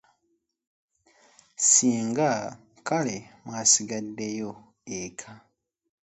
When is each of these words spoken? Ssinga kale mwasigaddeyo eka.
Ssinga 1.61 2.29
kale 2.87 3.15
mwasigaddeyo 3.45 4.51
eka. 4.99 5.31